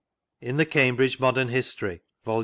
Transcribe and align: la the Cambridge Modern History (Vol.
la 0.41 0.51
the 0.53 0.65
Cambridge 0.65 1.19
Modern 1.19 1.49
History 1.49 2.01
(Vol. 2.25 2.39